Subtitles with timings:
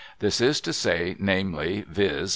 [0.17, 2.29] This is to say, namely, viz.